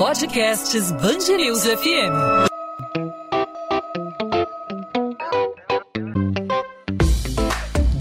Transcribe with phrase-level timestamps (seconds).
[0.00, 2.48] Podcasts Bangerils FM.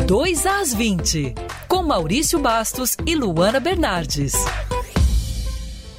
[0.08, 1.36] Dois às 20,
[1.68, 4.32] com Maurício Bastos e Luana Bernardes.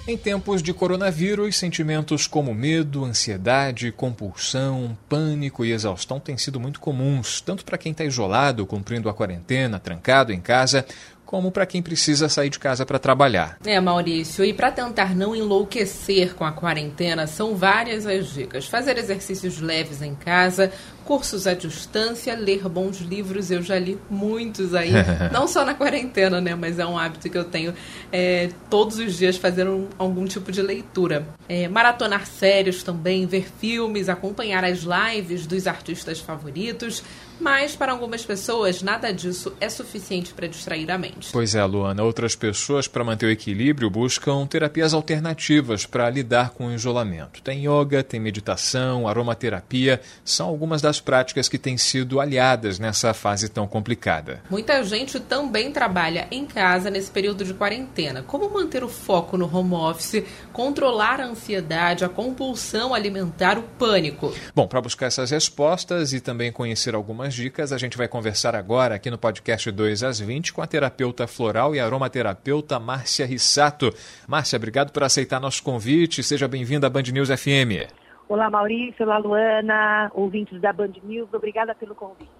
[0.08, 6.80] Em tempos de coronavírus, sentimentos como medo, ansiedade, compulsão, pânico e exaustão têm sido muito
[6.80, 10.84] comuns, tanto para quem está isolado, cumprindo a quarentena, trancado em casa,
[11.30, 13.56] como para quem precisa sair de casa para trabalhar.
[13.64, 18.66] É, Maurício, e para tentar não enlouquecer com a quarentena, são várias as dicas.
[18.66, 20.72] Fazer exercícios leves em casa,
[21.10, 24.92] cursos à distância, ler bons livros, eu já li muitos aí,
[25.32, 27.74] não só na quarentena, né, mas é um hábito que eu tenho
[28.12, 31.26] é, todos os dias fazer um, algum tipo de leitura.
[31.48, 37.02] É, maratonar séries também, ver filmes, acompanhar as lives dos artistas favoritos,
[37.40, 41.30] mas para algumas pessoas nada disso é suficiente para distrair a mente.
[41.32, 42.02] Pois é, Luana.
[42.02, 47.40] Outras pessoas, para manter o equilíbrio, buscam terapias alternativas para lidar com o isolamento.
[47.42, 53.48] Tem yoga, tem meditação, aromaterapia, são algumas das práticas que têm sido aliadas nessa fase
[53.48, 54.42] tão complicada.
[54.50, 58.22] Muita gente também trabalha em casa nesse período de quarentena.
[58.22, 64.34] Como manter o foco no home office, controlar a ansiedade, a compulsão alimentar, o pânico?
[64.54, 67.72] Bom, para buscar essas respostas e também conhecer algumas algumas dicas.
[67.72, 71.74] A gente vai conversar agora aqui no podcast 2 às 20 com a terapeuta floral
[71.74, 73.94] e aromaterapeuta Márcia Rissato.
[74.26, 76.22] Márcia, obrigado por aceitar nosso convite.
[76.22, 77.99] Seja bem-vinda à Band News FM.
[78.30, 79.04] Olá, Maurício.
[79.04, 81.28] Olá, Luana, ouvintes da Band News.
[81.34, 82.30] Obrigada pelo convite.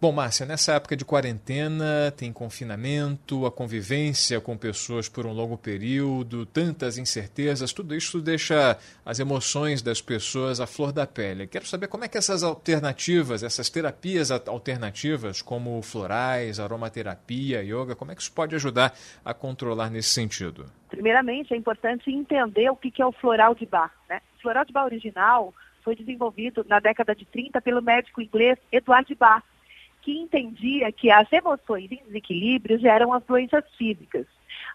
[0.00, 5.58] Bom, Márcia, nessa época de quarentena, tem confinamento, a convivência com pessoas por um longo
[5.58, 11.46] período, tantas incertezas, tudo isso deixa as emoções das pessoas à flor da pele.
[11.46, 18.12] Quero saber como é que essas alternativas, essas terapias alternativas, como florais, aromaterapia, yoga, como
[18.12, 20.64] é que isso pode ajudar a controlar nesse sentido?
[20.88, 23.92] Primeiramente, é importante entender o que é o floral de Bach.
[24.08, 24.20] Né?
[24.72, 29.44] Bach original foi desenvolvido na década de 30 pelo médico inglês Edward Bach
[30.04, 34.26] que entendia que as emoções em desequilíbrio geram as doenças físicas.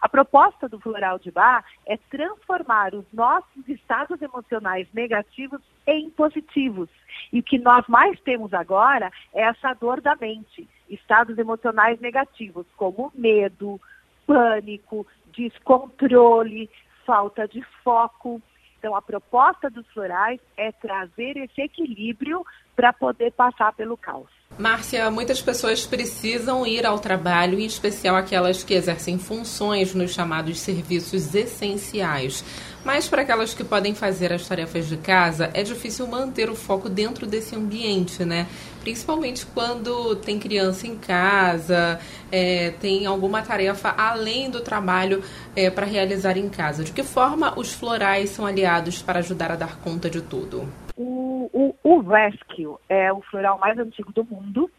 [0.02, 6.90] A proposta do Floral de Bar é transformar os nossos estados emocionais negativos em positivos.
[7.32, 12.66] E o que nós mais temos agora é essa dor da mente, estados emocionais negativos,
[12.76, 13.80] como medo,
[14.26, 16.70] pânico, descontrole,
[17.06, 18.42] falta de foco.
[18.80, 22.46] Então, a proposta dos florais é trazer esse equilíbrio
[22.78, 24.30] para poder passar pelo caos.
[24.58, 30.60] Márcia, muitas pessoas precisam ir ao trabalho, em especial aquelas que exercem funções nos chamados
[30.60, 32.44] serviços essenciais.
[32.84, 36.88] Mas para aquelas que podem fazer as tarefas de casa, é difícil manter o foco
[36.88, 38.48] dentro desse ambiente, né?
[38.82, 42.00] Principalmente quando tem criança em casa,
[42.32, 45.22] é, tem alguma tarefa além do trabalho
[45.56, 46.84] é, para realizar em casa.
[46.84, 50.68] De que forma os florais são aliados para ajudar a dar conta de tudo?
[50.96, 54.72] O, o, o Rescue é o floral mais antigo do mundo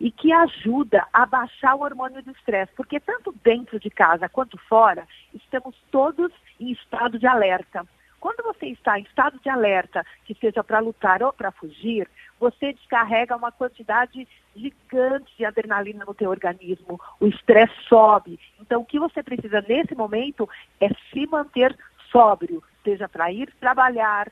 [0.00, 4.56] e que ajuda a baixar o hormônio do estresse, porque tanto dentro de casa quanto
[4.68, 7.86] fora, estamos todos em estado de alerta.
[8.20, 12.08] Quando você está em estado de alerta, que seja para lutar ou para fugir,
[12.38, 14.26] você descarrega uma quantidade
[14.56, 18.38] gigante de adrenalina no teu organismo, o estresse sobe.
[18.60, 20.48] Então, o que você precisa nesse momento
[20.80, 21.76] é se manter
[22.10, 24.30] sóbrio, seja para ir trabalhar,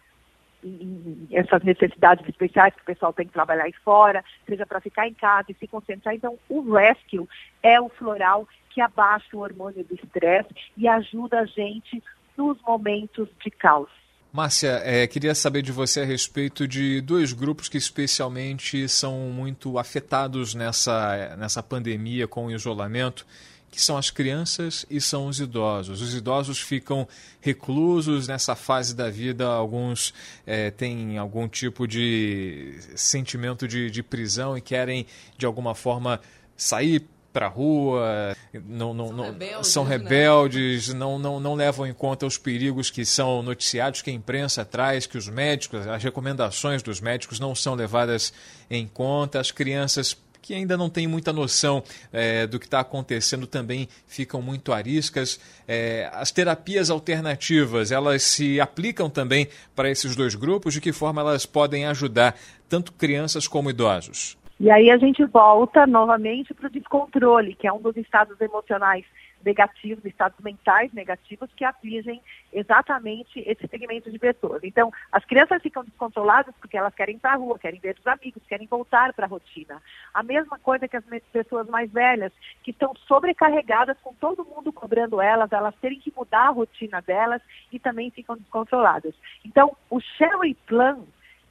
[1.30, 5.14] essas necessidades especiais que o pessoal tem que trabalhar aí fora, seja para ficar em
[5.14, 6.14] casa e se concentrar.
[6.14, 7.28] Então, o Rescue
[7.62, 12.02] é o floral que abaixa o hormônio do estresse e ajuda a gente
[12.36, 13.90] nos momentos de caos.
[14.32, 19.78] Márcia, é, queria saber de você a respeito de dois grupos que especialmente são muito
[19.78, 23.26] afetados nessa, nessa pandemia com o isolamento
[23.70, 26.00] que são as crianças e são os idosos.
[26.00, 27.06] Os idosos ficam
[27.40, 30.14] reclusos nessa fase da vida, alguns
[30.46, 35.06] é, têm algum tipo de sentimento de, de prisão e querem,
[35.36, 36.20] de alguma forma,
[36.56, 37.04] sair
[37.36, 38.34] para a rua,
[38.66, 40.98] não, não, são rebeldes, são rebeldes né?
[40.98, 45.06] não, não, não levam em conta os perigos que são noticiados, que a imprensa traz,
[45.06, 48.32] que os médicos, as recomendações dos médicos não são levadas
[48.70, 49.38] em conta.
[49.38, 51.82] As crianças que ainda não têm muita noção
[52.12, 55.40] é, do que está acontecendo também ficam muito ariscas.
[55.66, 60.74] É, as terapias alternativas, elas se aplicam também para esses dois grupos?
[60.74, 62.36] De que forma elas podem ajudar
[62.68, 64.38] tanto crianças como idosos?
[64.60, 69.04] E aí a gente volta novamente para o descontrole, que é um dos estados emocionais
[69.46, 72.20] negativos, estados mentais negativos que atingem
[72.52, 74.62] exatamente esse segmento de pessoas.
[74.64, 78.06] Então, as crianças ficam descontroladas porque elas querem ir para a rua, querem ver os
[78.06, 79.80] amigos, querem voltar para a rotina.
[80.12, 82.32] A mesma coisa que as pessoas mais velhas,
[82.64, 87.40] que estão sobrecarregadas com todo mundo cobrando elas, elas terem que mudar a rotina delas
[87.70, 89.14] e também ficam descontroladas.
[89.44, 90.98] Então, o Sherry Plan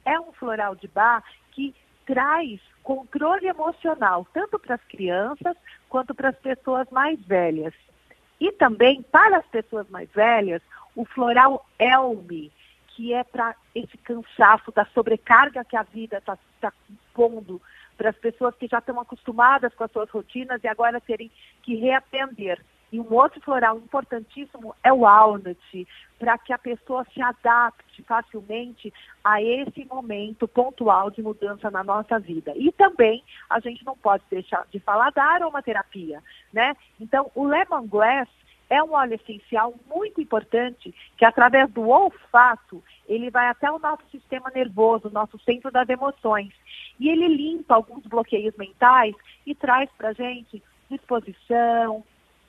[0.04, 1.74] é um floral de bar que
[2.06, 5.56] traz controle emocional, tanto para as crianças
[5.88, 7.74] quanto para as pessoas mais velhas.
[8.40, 10.62] E também, para as pessoas mais velhas,
[10.94, 12.52] o floral Elme,
[12.88, 17.60] que é para esse cansaço da sobrecarga que a vida está tá impondo
[17.96, 21.30] para as pessoas que já estão acostumadas com as suas rotinas e agora terem
[21.62, 22.62] que reaprender
[22.92, 25.88] e um outro floral importantíssimo é o walnut,
[26.18, 28.92] para que a pessoa se adapte facilmente
[29.22, 32.52] a esse momento pontual de mudança na nossa vida.
[32.56, 36.22] E também a gente não pode deixar de falar da aromaterapia,
[36.52, 36.76] né?
[37.00, 38.28] Então, o lemongrass
[38.68, 44.02] é um óleo essencial muito importante que através do olfato ele vai até o nosso
[44.10, 46.52] sistema nervoso, nosso centro das emoções.
[46.98, 49.14] E ele limpa alguns bloqueios mentais
[49.46, 52.04] e traz para a gente disposição,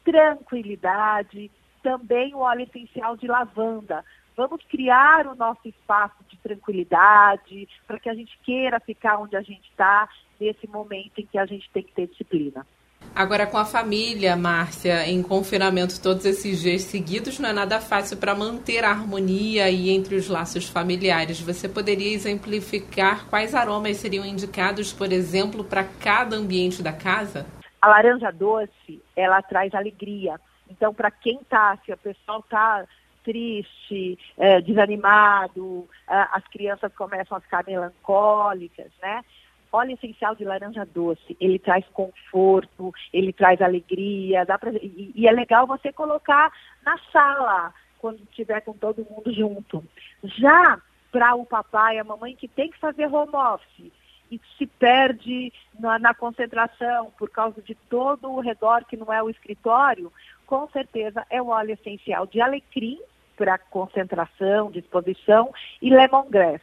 [0.08, 1.52] tranquilidade,
[1.84, 4.06] também o óleo essencial de lavanda.
[4.38, 9.42] Vamos criar o nosso espaço de tranquilidade para que a gente queira ficar onde a
[9.42, 10.08] gente está
[10.40, 12.66] nesse momento em que a gente tem que ter disciplina.
[13.14, 18.18] Agora, com a família, Márcia, em confinamento todos esses dias seguidos, não é nada fácil
[18.18, 21.42] para manter a harmonia aí entre os laços familiares.
[21.42, 27.46] Você poderia exemplificar quais aromas seriam indicados, por exemplo, para cada ambiente da casa?
[27.82, 30.40] A laranja doce, ela traz alegria.
[30.70, 32.86] Então, para quem está, se o pessoal está
[33.24, 39.24] triste, é, desanimado, as crianças começam a ficar melancólicas, né?
[39.70, 45.28] Óleo essencial de laranja doce, ele traz conforto, ele traz alegria, dá pra, e, e
[45.28, 46.52] é legal você colocar
[46.86, 49.84] na sala, quando estiver com todo mundo junto.
[50.24, 50.80] Já
[51.12, 53.92] para o papai e a mamãe que tem que fazer home office,
[54.32, 59.22] e se perde na, na, concentração por causa de todo o redor que não é
[59.22, 60.12] o escritório,
[60.46, 63.00] com certeza é o óleo essencial de alecrim
[63.36, 66.62] para concentração, disposição e lemongrass.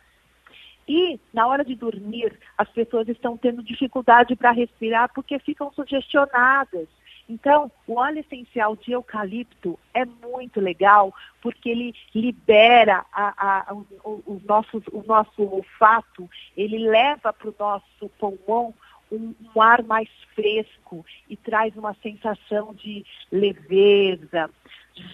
[0.86, 6.88] E na hora de dormir, as pessoas estão tendo dificuldade para respirar porque ficam sugestionadas
[7.28, 14.22] então, o óleo essencial de eucalipto é muito legal porque ele libera a, a, o,
[14.26, 18.74] o, nosso, o nosso olfato, ele leva para o nosso pulmão
[19.10, 24.50] um, um, ar mais fresco e traz uma sensação de leveza.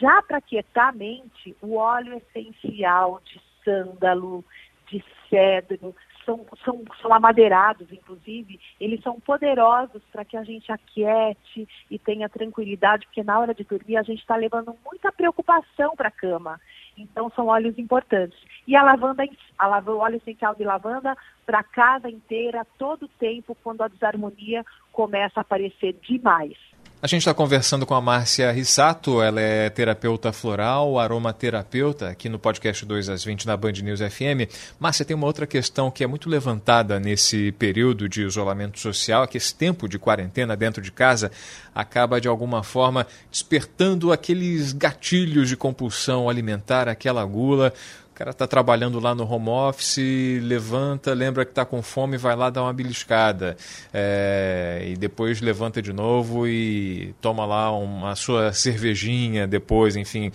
[0.01, 4.45] Já para quietar a mente, o óleo essencial de sândalo,
[4.89, 11.69] de cedro, são, são, são amadeirados, inclusive, eles são poderosos para que a gente aquiete
[11.91, 16.09] e tenha tranquilidade, porque na hora de dormir a gente está levando muita preocupação para
[16.09, 16.61] a cama.
[16.97, 18.39] Então são óleos importantes.
[18.67, 19.25] E a lavanda,
[19.59, 23.83] a lavanda, o óleo essencial de lavanda para a casa inteira, todo o tempo, quando
[23.83, 26.57] a desarmonia começa a aparecer demais.
[27.03, 32.39] A gente está conversando com a Márcia Rissato, ela é terapeuta floral, aromaterapeuta, aqui no
[32.39, 34.53] podcast 2 às 20 na Band News FM.
[34.79, 39.39] Márcia, tem uma outra questão que é muito levantada nesse período de isolamento social, que
[39.39, 41.33] esse tempo de quarentena dentro de casa
[41.75, 47.73] acaba de alguma forma despertando aqueles gatilhos de compulsão alimentar, aquela gula
[48.21, 49.97] cara está trabalhando lá no home office,
[50.43, 53.57] levanta, lembra que está com fome, vai lá dar uma beliscada.
[53.95, 60.31] É, e depois levanta de novo e toma lá uma sua cervejinha depois, enfim.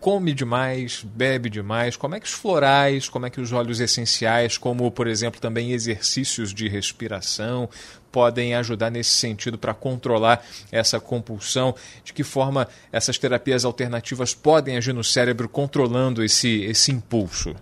[0.00, 1.96] Come demais, bebe demais.
[1.96, 5.70] Como é que os florais, como é que os óleos essenciais, como, por exemplo, também
[5.70, 7.68] exercícios de respiração,
[8.12, 11.74] podem ajudar nesse sentido para controlar essa compulsão?
[12.04, 17.54] De que forma essas terapias alternativas podem agir no cérebro controlando esse, esse impulso?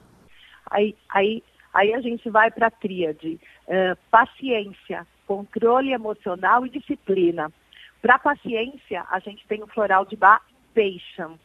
[0.70, 7.52] Aí, aí, aí a gente vai para a tríade: uh, paciência, controle emocional e disciplina.
[8.02, 10.42] Para paciência, a gente tem o floral de Bach,
[10.74, 11.38] Patient.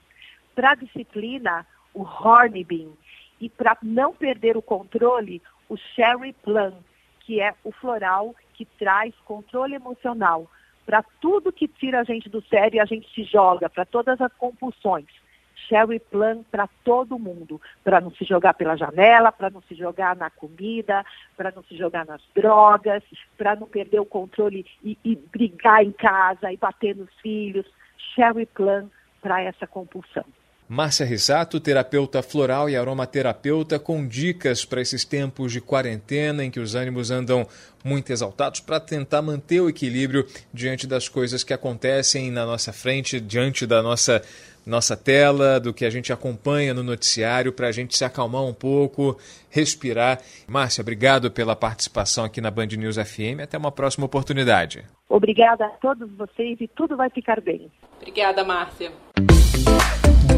[0.54, 2.94] Para disciplina, o Hornbeam.
[3.40, 6.74] E para não perder o controle, o Sherry Plum,
[7.22, 10.48] que é o floral que traz controle emocional
[10.86, 14.20] para tudo que tira a gente do sério e a gente se joga, para todas
[14.22, 15.08] as compulsões.
[15.68, 20.16] Sherry Plan para todo mundo, para não se jogar pela janela, para não se jogar
[20.16, 21.06] na comida,
[21.38, 23.04] para não se jogar nas drogas,
[23.38, 27.66] para não perder o controle e, e, brigar em casa e bater nos filhos.
[28.14, 28.90] Sherry Plan
[29.22, 30.26] para essa compulsão.
[30.72, 36.62] Márcia Risato, terapeuta floral e aromaterapeuta, com dicas para esses tempos de quarentena em que
[36.62, 37.46] os ânimos andam
[37.84, 43.20] muito exaltados para tentar manter o equilíbrio diante das coisas que acontecem na nossa frente,
[43.20, 44.22] diante da nossa
[44.66, 48.54] nossa tela, do que a gente acompanha no noticiário, para a gente se acalmar um
[48.54, 50.22] pouco, respirar.
[50.48, 53.42] Márcia, obrigado pela participação aqui na Band News FM.
[53.44, 54.86] Até uma próxima oportunidade.
[55.10, 57.70] Obrigada a todos vocês e tudo vai ficar bem.
[58.00, 58.94] Obrigada, Márcia.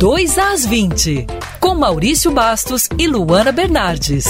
[0.03, 1.27] 2 às 20,
[1.62, 4.25] com Maurício Bastos e Luana Bernardes.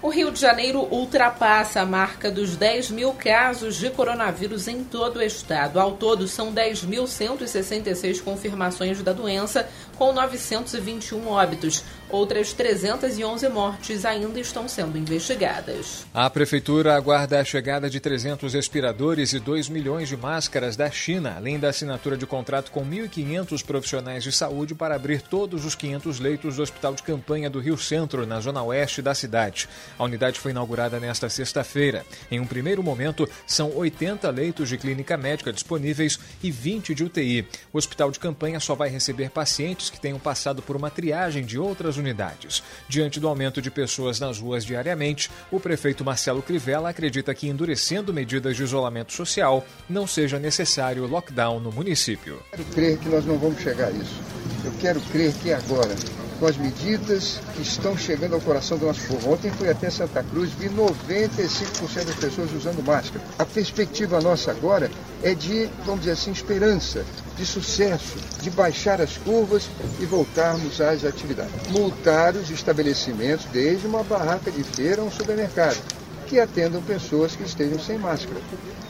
[0.00, 5.18] O Rio de Janeiro ultrapassa a marca dos 10 mil casos de coronavírus em todo
[5.18, 5.78] o estado.
[5.78, 9.68] Ao todo, são 10.166 confirmações da doença,
[9.98, 11.84] com 921 óbitos.
[12.08, 16.06] Outras 311 mortes ainda estão sendo investigadas.
[16.14, 21.34] A Prefeitura aguarda a chegada de 300 respiradores e 2 milhões de máscaras da China,
[21.36, 26.18] além da assinatura de contrato com 1.500 profissionais de saúde para abrir todos os 500
[26.18, 29.68] leitos do Hospital de Campanha do Rio Centro, na zona oeste da cidade.
[29.98, 32.06] A unidade foi inaugurada nesta sexta-feira.
[32.30, 37.46] Em um primeiro momento, são 80 leitos de clínica médica disponíveis e 20 de UTI.
[37.70, 41.58] O Hospital de Campanha só vai receber pacientes que tenham passado por uma triagem de
[41.58, 42.62] outras unidades.
[42.88, 48.12] Diante do aumento de pessoas nas ruas diariamente, o prefeito Marcelo Crivella acredita que endurecendo
[48.12, 52.42] medidas de isolamento social não seja necessário lockdown no município.
[52.52, 54.20] Eu quero crer que nós não vamos chegar a isso.
[54.64, 55.94] Eu quero crer que agora
[56.38, 59.32] com as medidas que estão chegando ao coração do nosso povo.
[59.32, 63.24] Ontem fui até Santa Cruz, vi 95% das pessoas usando máscara.
[63.38, 64.90] A perspectiva nossa agora
[65.22, 67.04] é de, vamos dizer assim, esperança,
[67.36, 69.68] de sucesso, de baixar as curvas
[70.00, 71.52] e voltarmos às atividades.
[71.70, 75.78] Multar os estabelecimentos, desde uma barraca de feira a um supermercado,
[76.26, 78.40] que atendam pessoas que estejam sem máscara.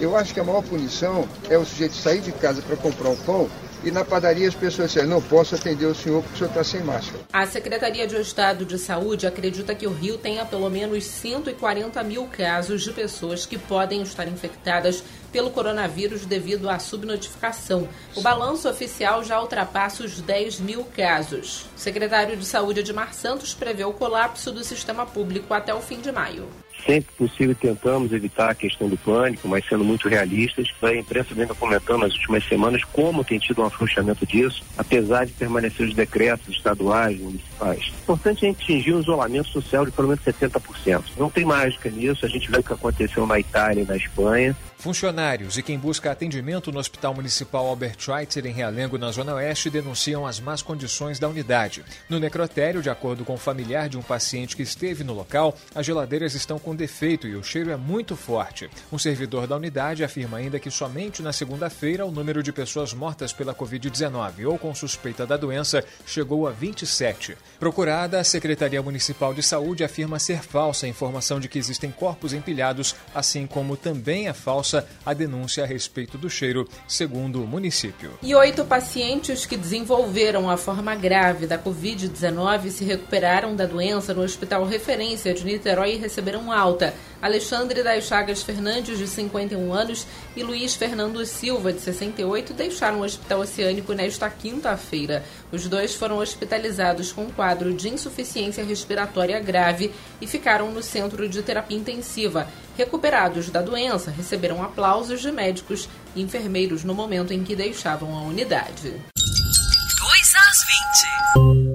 [0.00, 3.16] Eu acho que a maior punição é o sujeito sair de casa para comprar um
[3.16, 3.48] pão
[3.84, 6.64] e na padaria as pessoas disseram, não posso atender o senhor porque o senhor está
[6.64, 7.24] sem máscara.
[7.32, 12.26] A Secretaria de Estado de Saúde acredita que o Rio tenha pelo menos 140 mil
[12.26, 17.88] casos de pessoas que podem estar infectadas pelo coronavírus devido à subnotificação.
[18.16, 21.66] O balanço oficial já ultrapassa os 10 mil casos.
[21.76, 26.00] O secretário de Saúde, Edmar Santos, prevê o colapso do sistema público até o fim
[26.00, 26.48] de maio.
[26.84, 30.68] Sempre possível tentamos evitar a questão do pânico, mas sendo muito realistas.
[30.82, 35.32] A imprensa vem comentando nas últimas semanas como tem tido um afrouxamento disso, apesar de
[35.32, 37.92] permanecer os decretos estaduais, municipais.
[37.98, 41.04] É importante a gente atingir um isolamento social de pelo menos 70%.
[41.16, 44.56] Não tem mágica nisso, a gente vê o que aconteceu na Itália e na Espanha.
[44.78, 49.68] Funcionários e quem busca atendimento no Hospital Municipal Albert Schweitzer, em Realengo, na Zona Oeste,
[49.68, 51.84] denunciam as más condições da unidade.
[52.08, 55.84] No necrotério, de acordo com o familiar de um paciente que esteve no local, as
[55.84, 58.68] geladeiras estão com defeito e o cheiro é muito forte.
[58.92, 63.32] Um servidor da unidade afirma ainda que somente na segunda-feira o número de pessoas mortas
[63.32, 67.38] pela Covid-19 ou com suspeita da doença chegou a 27.
[67.58, 72.34] Procurada, a Secretaria Municipal de Saúde afirma ser falsa a informação de que existem corpos
[72.34, 78.12] empilhados, assim como também é falsa a denúncia a respeito do cheiro, segundo o município.
[78.22, 84.20] E oito pacientes que desenvolveram a forma grave da Covid-19 se recuperaram da doença no
[84.20, 86.94] Hospital Referência de Niterói e receberam alta.
[87.20, 93.04] Alexandre das Chagas Fernandes, de 51 anos, e Luiz Fernando Silva, de 68, deixaram o
[93.04, 95.24] Hospital Oceânico nesta quinta-feira.
[95.50, 101.42] Os dois foram hospitalizados com quadro de insuficiência respiratória grave e ficaram no centro de
[101.42, 102.46] terapia intensiva.
[102.76, 108.22] Recuperados da doença, receberam aplausos de médicos e enfermeiros no momento em que deixavam a
[108.22, 108.90] unidade.
[108.90, 111.67] 2 às 20.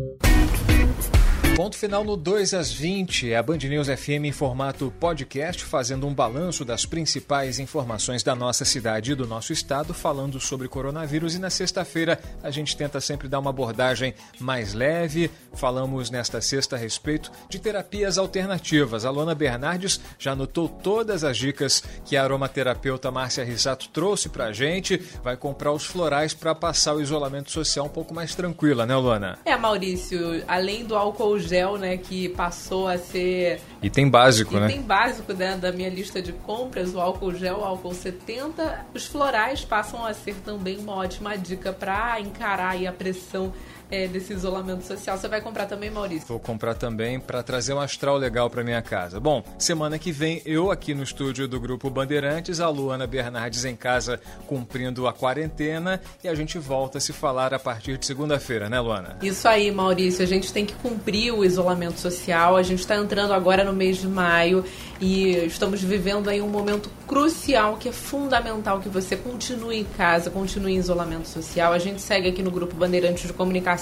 [1.55, 6.07] Ponto final no 2 às 20, é a Band News FM em formato podcast, fazendo
[6.07, 11.35] um balanço das principais informações da nossa cidade e do nosso estado, falando sobre coronavírus.
[11.35, 15.29] E na sexta-feira a gente tenta sempre dar uma abordagem mais leve.
[15.53, 19.05] Falamos nesta sexta a respeito de terapias alternativas.
[19.05, 24.51] A Luana Bernardes já anotou todas as dicas que a aromaterapeuta Márcia Risato trouxe pra
[24.51, 24.97] gente.
[25.23, 29.37] Vai comprar os florais para passar o isolamento social um pouco mais tranquila, né, Luana?
[29.45, 33.59] É, Maurício, além do álcool gel, né, que passou a ser...
[33.81, 34.71] Item básico, Item né?
[34.71, 38.85] Item básico né, da minha lista de compras, o álcool gel, o álcool 70.
[38.93, 43.53] Os florais passam a ser também uma ótima dica para encarar a pressão
[43.91, 45.17] é, desse isolamento social.
[45.17, 46.27] Você vai comprar também, Maurício?
[46.27, 49.19] Vou comprar também para trazer um astral legal para minha casa.
[49.19, 53.75] Bom, semana que vem eu aqui no estúdio do Grupo Bandeirantes, a Luana Bernardes em
[53.75, 58.69] casa cumprindo a quarentena e a gente volta a se falar a partir de segunda-feira,
[58.69, 59.17] né, Luana?
[59.21, 60.23] Isso aí, Maurício.
[60.23, 62.55] A gente tem que cumprir o isolamento social.
[62.55, 64.63] A gente está entrando agora no mês de maio
[64.99, 70.29] E estamos vivendo aí um momento crucial que é fundamental que você continue em casa,
[70.29, 71.73] continue em isolamento social.
[71.73, 73.72] A gente segue aqui no grupo Bandeirantes de Comunicação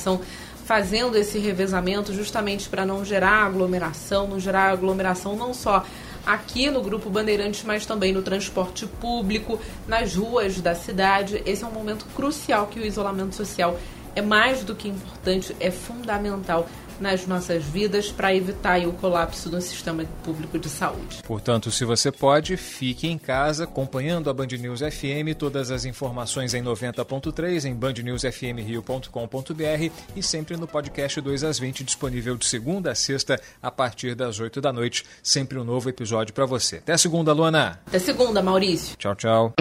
[0.66, 5.86] fazendo esse revezamento justamente para não gerar aglomeração, não gerar aglomeração não só
[6.26, 11.42] aqui no Grupo Bandeirantes, mas também no transporte público, nas ruas da cidade.
[11.46, 13.80] Esse é um momento crucial que o isolamento social
[14.16, 16.68] é mais do que importante, é fundamental
[17.02, 21.22] nas nossas vidas para evitar o colapso do sistema público de saúde.
[21.24, 26.54] Portanto, se você pode, fique em casa acompanhando a Band News FM, todas as informações
[26.54, 32.96] em 90.3 em bandnewsfmrio.com.br e sempre no podcast 2 às 20 disponível de segunda a
[32.96, 36.78] sexta a partir das 8 da noite, sempre um novo episódio para você.
[36.78, 37.80] Até segunda, Luana.
[37.88, 38.96] Até segunda, Maurício.
[38.98, 39.54] Tchau, tchau.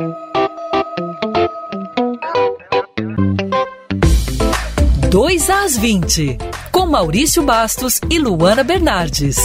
[5.11, 6.39] 2 às 20,
[6.71, 9.37] com Maurício Bastos e Luana Bernardes.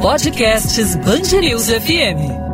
[0.00, 2.47] Podcasts Band News FM.